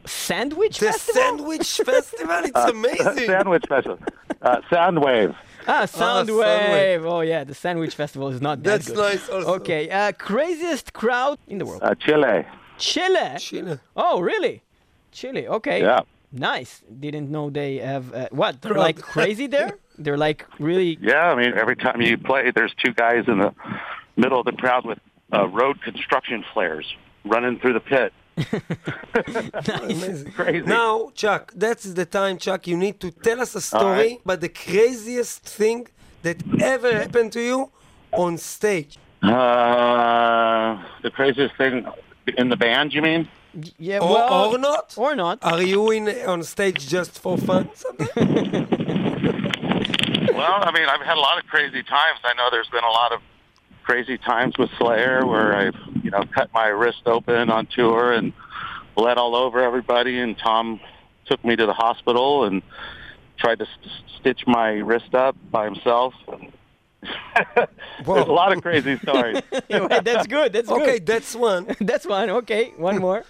[0.04, 1.22] Sandwich The Festival?
[1.22, 3.26] Sandwich Festival, it's amazing.
[3.26, 3.98] Sandwich Festival.
[4.42, 5.34] Uh, Soundwave.
[5.68, 6.58] Ah, Soundwave.
[6.58, 7.04] Soundwave.
[7.04, 8.96] Oh yeah, the Sandwich Festival is not that That's good.
[8.96, 9.54] nice also.
[9.56, 11.82] Okay, uh, craziest crowd in the world?
[11.82, 12.46] Uh, Chile.
[12.78, 13.36] Chile.
[13.38, 13.78] Chile.
[13.96, 14.62] Oh really?
[15.12, 15.46] Chile.
[15.46, 15.82] Okay.
[15.82, 16.00] Yeah.
[16.32, 16.82] Nice.
[16.98, 18.60] Didn't know they have uh, what?
[18.60, 18.76] Crowd.
[18.76, 19.78] like crazy there.
[19.98, 20.98] They're like really.
[21.00, 23.54] Yeah, I mean, every time you play, there's two guys in the
[24.16, 24.98] middle of the crowd with
[25.32, 26.86] uh, road construction flares
[27.24, 28.12] running through the pit.
[29.82, 30.32] Amazing.
[30.32, 30.66] Crazy.
[30.66, 32.66] Now, Chuck, that's the time, Chuck.
[32.66, 34.20] You need to tell us a story right.
[34.24, 35.88] about the craziest thing
[36.22, 37.70] that ever happened to you
[38.12, 38.98] on stage.
[39.22, 41.86] Uh, the craziest thing
[42.36, 43.28] in the band, you mean?
[43.78, 43.98] Yeah.
[43.98, 44.94] Or, well, or not?
[44.96, 45.38] Or not.
[45.42, 47.68] Are you in on stage just for fun?
[50.38, 50.64] sometimes?
[50.64, 52.20] Well, I mean, I've had a lot of crazy times.
[52.24, 53.20] I know there's been a lot of
[53.84, 58.32] crazy times with Slayer where I've, you know, cut my wrist open on tour and
[58.94, 60.18] bled all over everybody.
[60.18, 60.80] And Tom
[61.26, 62.62] took me to the hospital and
[63.38, 66.14] tried to st- stitch my wrist up by himself.
[67.46, 67.68] there's
[68.06, 69.40] a lot of crazy stories.
[69.68, 70.52] That's good.
[70.52, 71.06] That's okay, good.
[71.06, 71.76] that's one.
[71.80, 72.28] That's one.
[72.30, 73.24] Okay, one more.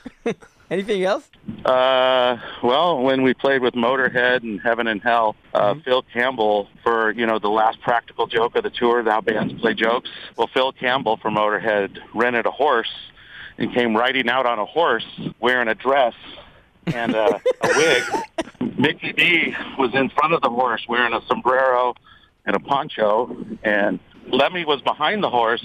[0.71, 1.29] Anything else?
[1.65, 7.13] Uh, well, when we played with Motorhead and Heaven and Hell, uh, Phil Campbell for
[7.13, 9.03] you know the last practical joke of the tour.
[9.03, 10.11] Now bands play jokes.
[10.37, 12.91] Well, Phil Campbell from Motorhead rented a horse
[13.57, 15.07] and came riding out on a horse
[15.41, 16.15] wearing a dress
[16.87, 17.69] and uh, a
[18.61, 18.79] wig.
[18.79, 21.95] Mikkey Dee was in front of the horse wearing a sombrero
[22.45, 23.99] and a poncho, and
[24.31, 25.65] Lemmy was behind the horse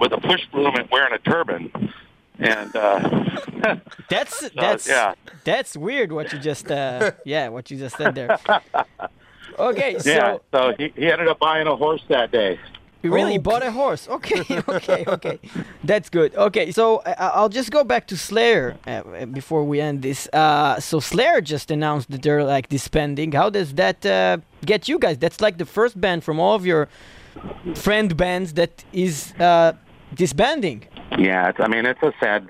[0.00, 1.92] with a push broom and wearing a turban.
[2.40, 3.24] And uh,
[4.08, 5.14] That's that's yeah.
[5.44, 6.10] that's weird.
[6.12, 8.38] What you just uh, yeah, what you just said there.
[9.58, 12.58] Okay, so Yeah, so he, he ended up buying a horse that day.
[13.02, 13.38] You really Okay.
[13.38, 14.08] bought a horse?
[14.08, 15.38] Okay, okay, okay.
[15.84, 16.34] That's good.
[16.34, 20.28] Okay, so uh, I'll just go back to Slayer uh, before we end this.
[20.32, 23.32] Uh, so Slayer just announced that they're like disbanding.
[23.32, 25.18] How does that uh, get you guys?
[25.18, 26.88] That's like the first band from all of your
[27.74, 29.72] friend bands that is uh,
[30.14, 30.84] disbanding.
[31.18, 32.48] Yeah, it's, I mean it's a sad,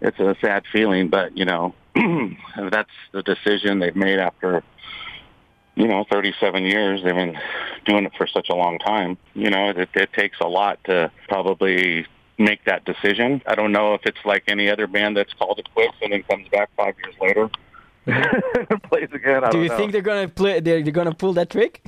[0.00, 1.74] it's a sad feeling, but you know
[2.70, 4.62] that's the decision they've made after
[5.74, 7.02] you know 37 years.
[7.02, 7.38] They've been
[7.84, 9.18] doing it for such a long time.
[9.34, 12.06] You know, it, it takes a lot to probably
[12.38, 13.42] make that decision.
[13.46, 16.22] I don't know if it's like any other band that's called it quits and then
[16.24, 17.50] comes back five years later.
[18.06, 18.76] Mm-hmm.
[18.88, 19.44] plays again.
[19.44, 19.76] I Do don't you know.
[19.76, 20.60] think they're gonna play?
[20.60, 21.82] They're, they're gonna pull that trick?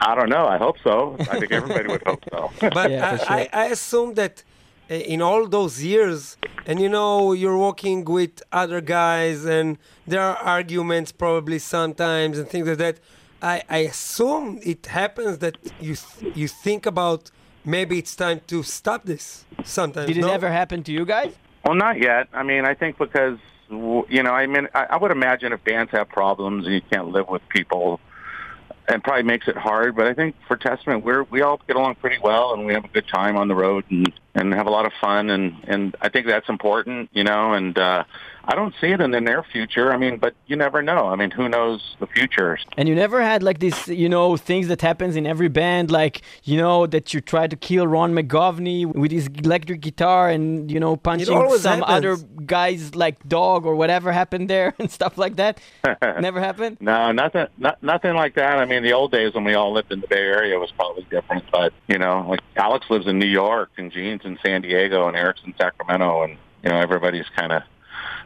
[0.00, 0.46] I don't know.
[0.46, 1.16] I hope so.
[1.20, 2.50] I think everybody would hope so.
[2.60, 4.42] But Yeah, for I, I, I assume that
[4.88, 10.36] in all those years, and you know, you're working with other guys, and there are
[10.36, 13.00] arguments probably sometimes and things like that.
[13.40, 17.30] I, I assume it happens that you th- you think about
[17.64, 19.44] maybe it's time to stop this.
[19.64, 20.32] Sometimes Did it no?
[20.32, 21.34] ever happen to you guys?
[21.64, 22.28] Well, not yet.
[22.32, 23.38] I mean, I think because
[23.70, 27.08] you know, I mean, I, I would imagine if bands have problems and you can't
[27.08, 28.00] live with people,
[28.88, 29.96] it probably makes it hard.
[29.96, 32.84] But I think for Testament, we're we all get along pretty well, and we have
[32.84, 33.84] a good time on the road.
[33.90, 37.52] And and have a lot of fun, and and I think that's important, you know.
[37.52, 38.04] And uh,
[38.44, 39.92] I don't see it in the near future.
[39.92, 41.06] I mean, but you never know.
[41.08, 42.58] I mean, who knows the future?
[42.76, 46.22] And you never had like these, you know, things that happens in every band, like
[46.44, 50.80] you know that you try to kill Ron McGovney with his electric guitar and you
[50.80, 52.16] know punching always some other
[52.46, 55.60] guy's like dog or whatever happened there and stuff like that.
[56.02, 56.78] never happened.
[56.80, 58.58] No, nothing, not, nothing like that.
[58.58, 61.06] I mean, the old days when we all lived in the Bay Area was probably
[61.10, 63.92] different, but you know, like Alex lives in New York, and
[64.22, 67.62] Gene's in San Diego, and Eric's in Sacramento, and you know, everybody's kind of.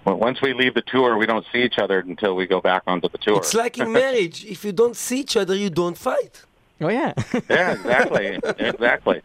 [0.05, 2.83] Well, once we leave the tour, we don't see each other until we go back
[2.87, 3.39] onto the tour.
[3.39, 4.45] It's like in marriage.
[4.45, 6.45] If you don't see each other, you don't fight.
[6.81, 7.13] Oh yeah.
[7.51, 9.23] yeah, exactly, exactly.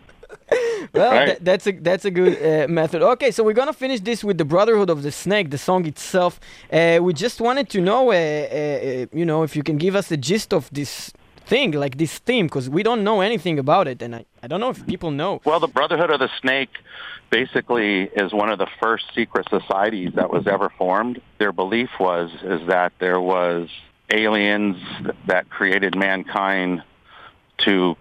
[0.93, 1.37] Well, Right.
[1.37, 3.01] tha- that's a that's a good uh, method.
[3.01, 6.39] Okay, so we're gonna finish this with the Brotherhood of the Snake, the song itself.
[6.71, 9.95] Uh, we just wanted to know, uh, uh, uh, you know, if you can give
[9.95, 11.11] us the gist of this
[11.45, 14.59] thing, like this theme, because we don't know anything about it, and I, I don't
[14.59, 15.41] know if people know.
[15.45, 16.69] Well, the Brotherhood of the Snake
[17.29, 21.21] basically is one of the first secret societies that was ever formed.
[21.39, 23.69] Their belief was is that there was
[24.09, 24.77] aliens
[25.27, 26.83] that created mankind
[27.59, 27.95] to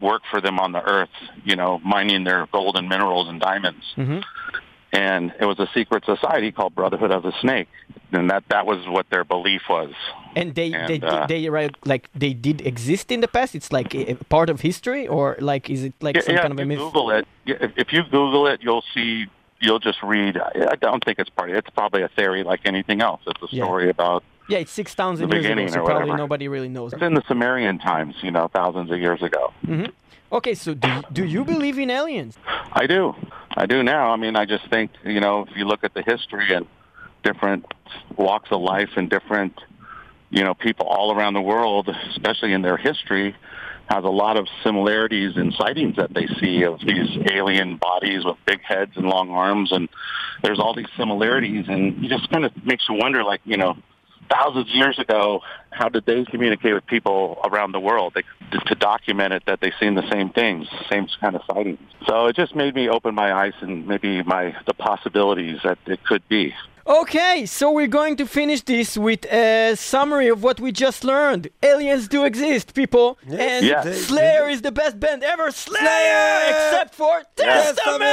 [0.00, 1.08] work for them on the earth,
[1.44, 3.84] you know, mining their gold and minerals and diamonds.
[3.96, 4.22] Mhm.
[4.96, 7.68] And it was a secret society called Brotherhood of the Snake,
[8.12, 9.92] and that that was what their belief was.
[10.34, 13.54] And they And, they uh, they right like they did exist in the past.
[13.54, 16.52] It's like a, a part of history, or like is it like some yeah, kind
[16.54, 16.78] of a myth?
[16.78, 17.24] Google it.
[17.44, 19.26] If, you Google it, you'll see.
[19.60, 20.34] You'll just read.
[20.74, 21.50] I don't think it's part.
[21.50, 23.20] It's probably a theory like anything else.
[23.26, 23.64] It's a Yeah.
[23.64, 24.22] story about.
[24.48, 26.18] Yeah, it's six thousand years ago, beginning so or probably whatever.
[26.18, 26.92] nobody really knows.
[26.92, 28.14] It's in the Sumerian times.
[28.22, 29.52] You know, thousands of years ago.
[29.64, 29.86] Mm-hmm.
[30.32, 32.36] Okay, so do do you believe in aliens?
[32.72, 33.14] I do.
[33.56, 34.12] I do now.
[34.12, 36.66] I mean, I just think you know, if you look at the history and
[37.22, 37.66] different
[38.16, 39.54] walks of life and different,
[40.30, 43.34] you know, people all around the world, especially in their history,
[43.88, 48.36] has a lot of similarities in sightings that they see of these alien bodies with
[48.46, 49.88] big heads and long arms, and
[50.42, 53.76] there's all these similarities, and it just kind of makes you wonder, like you know.
[54.30, 58.22] Thousands of years ago, how did they communicate with people around the world they,
[58.58, 61.78] to document it that they've seen the same things, same kind of sightings?
[62.06, 66.02] So it just made me open my eyes and maybe my the possibilities that it
[66.04, 66.54] could be.
[66.88, 71.48] Okay, so we're going to finish this with a summary of what we just learned.
[71.60, 74.02] Aliens do exist, people, and Yes.
[74.02, 75.50] Slayer is the best band ever.
[75.50, 76.44] Slayer, Slayer!
[76.48, 78.08] except for Testament, Testament!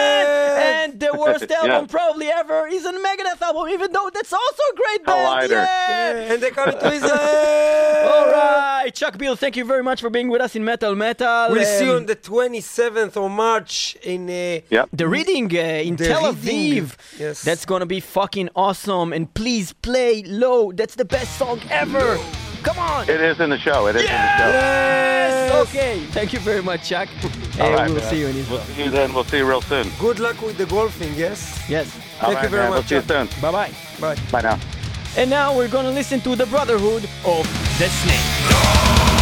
[0.73, 1.97] and the worst album Yeah.
[1.97, 5.19] probably ever is a Megadeth album, even though that's also a great band.
[5.51, 5.51] Collider.
[5.51, 6.13] Yeah!
[6.13, 7.11] Yeah, and they come to Israel.
[8.11, 11.51] All right, Chuck Bill, thank you very much for being with us in Metal Metal.
[11.51, 14.27] We'll see you on the 27th of March in.
[14.27, 14.89] Uh, Yep.
[14.93, 16.85] The reading uh, in The Tel reading.
[16.85, 16.95] Aviv.
[17.19, 17.43] Yes.
[17.43, 18.62] That's gonna be fucking awesome.
[18.63, 20.71] And please play low.
[20.71, 22.17] That's the best song ever.
[22.63, 23.09] Come on.
[23.09, 23.87] It is in the show.
[23.87, 24.47] It is in the show.
[24.47, 25.67] Yes.
[25.67, 25.99] Okay.
[26.11, 27.09] Thank you very much, Chuck.
[27.59, 28.09] All And right, we'll man.
[28.09, 28.59] see you in Israel.
[28.59, 29.13] We'll see you then.
[29.13, 29.87] We'll see you real soon.
[29.99, 31.61] Good luck with the golfing, yes?
[31.67, 31.87] Yes.
[32.21, 32.69] All Thank right, you very man.
[32.71, 32.89] much.
[32.89, 33.41] We'll see you soon.
[33.41, 33.71] Bye bye.
[33.99, 34.15] Bye.
[34.31, 34.59] Bye now.
[35.17, 37.45] And now we're gonna listen to the Brotherhood of
[37.79, 39.12] the Snake.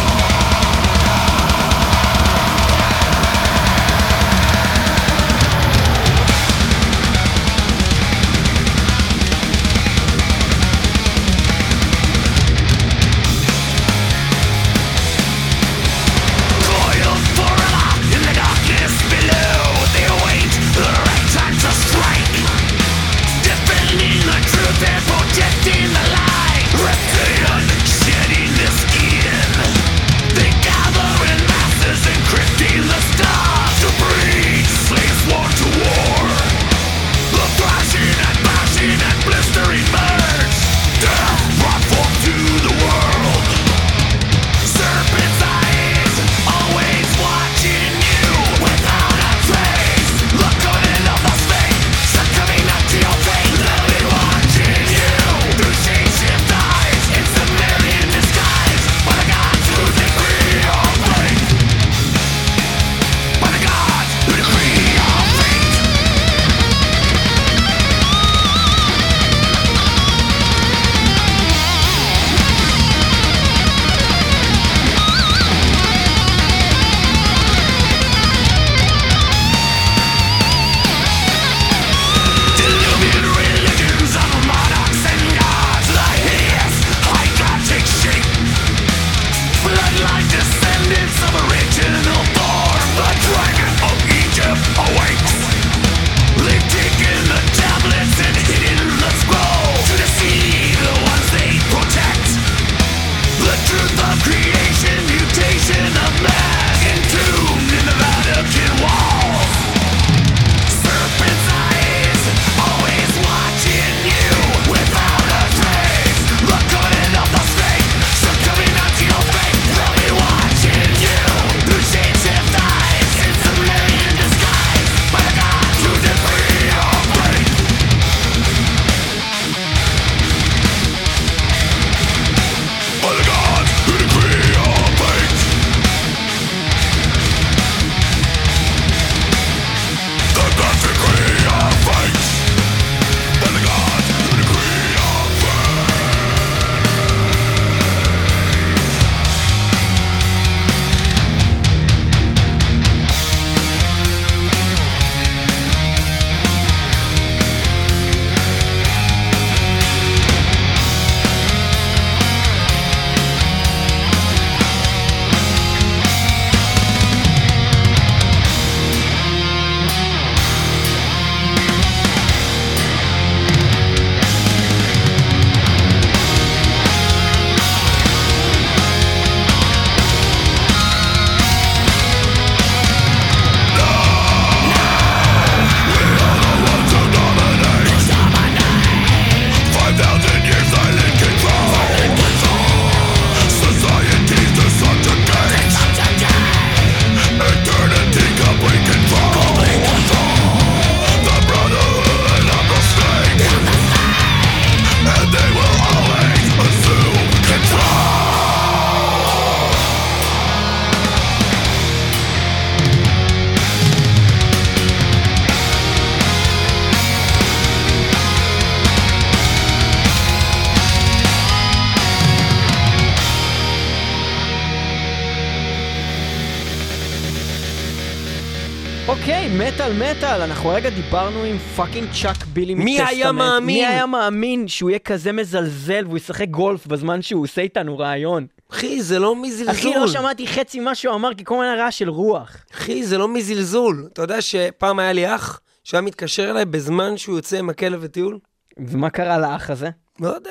[229.48, 233.08] מטאל מטאל, אנחנו רגע דיברנו עם פאקינג צ'אק בילי מי מטסטמנט.
[233.10, 233.66] היה מאמין?
[233.66, 238.46] מי היה מאמין שהוא יהיה כזה מזלזל והוא ישחק גולף בזמן שהוא עושה איתנו רעיון?
[238.72, 239.70] אחי, זה לא מזלזול.
[239.74, 242.56] אחי, לא שמעתי חצי ממה שהוא אמר, כי כל היה רעש של רוח.
[242.74, 244.08] אחי, זה לא מזלזול.
[244.12, 248.38] אתה יודע שפעם היה לי אח שהיה מתקשר אליי בזמן שהוא יוצא עם הכלב לטיול?
[248.78, 249.90] ומה קרה לאח הזה?
[250.20, 250.50] לא יודע.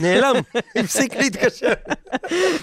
[0.00, 0.34] נעלם,
[0.76, 1.72] הפסיק להתקשר.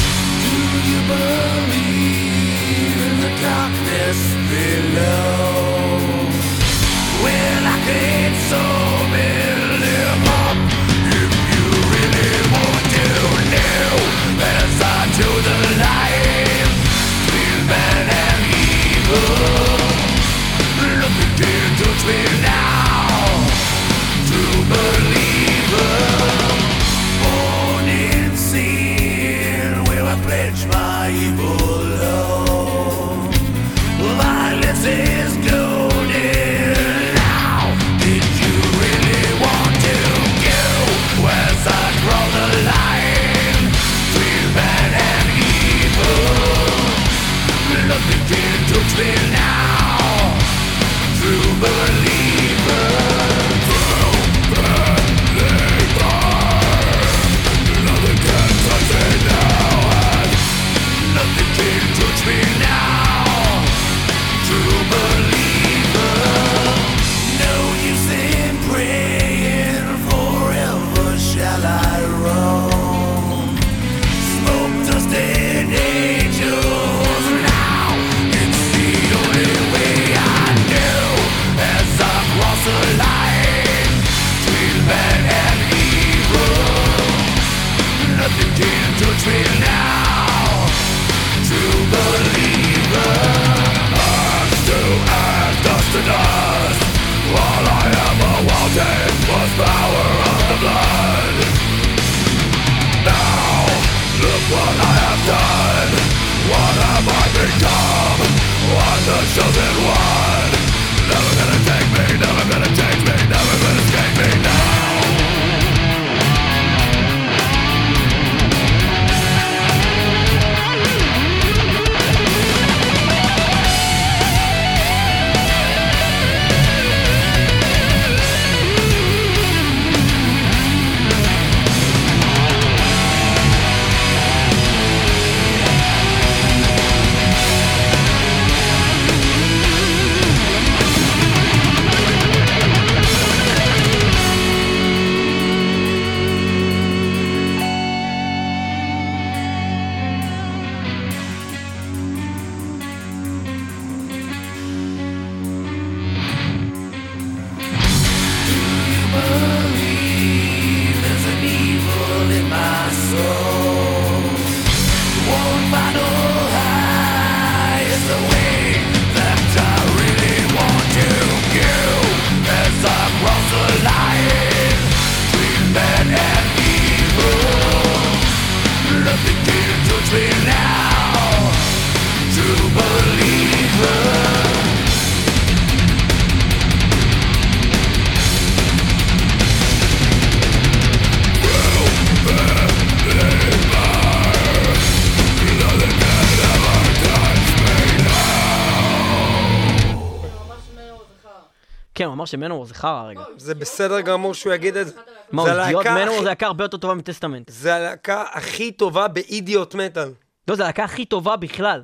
[202.27, 203.21] שמנוור זה חרא רגע.
[203.37, 204.93] זה בסדר גמור שהוא יגיד את זה.
[205.33, 205.87] מה, אידיוט?
[205.87, 207.51] הלהקה מנוור זה להקה הרבה יותר טובה מטסטמנט.
[207.51, 210.09] זה הלהקה הכי טובה באידיוט מטאל.
[210.49, 211.83] לא, זה הלהקה הכי טובה בכלל.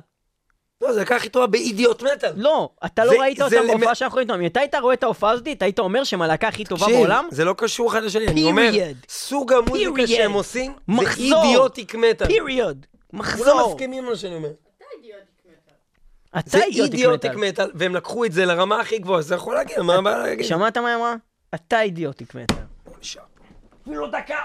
[0.81, 2.31] לא, זה הלהקה הכי טובה באידיוט מטאל.
[2.35, 4.33] לא, אתה לא ראית אותם בהופעה שאנחנו ראיתם.
[4.33, 7.27] אם אתה היית רואה את ההופעה הזאת, אתה היית אומר שהם הלהקה הכי טובה בעולם?
[7.31, 9.05] זה לא קשור אחד לשני, אני אומר, Period.
[9.09, 10.07] סוג המוזיקה.
[10.07, 11.01] שהם עושים, זה.
[11.17, 12.27] אידיוטיק מטאל.
[12.27, 12.85] פיריוד.
[13.11, 13.73] כולם מחזור.
[13.73, 14.49] מסכימים על מה שאני אומר.
[16.39, 17.71] אתה אידיוטיק מטאל.
[17.73, 20.45] והם לקחו את זה לרמה הכי גבוהה, זה יכול להגיע, מה הבעיה להגיד?
[20.45, 21.15] שמעת מה היא אמרה?
[21.55, 22.57] אתה אידיוטיק מטאל.
[23.83, 24.35] אפילו לא דקה.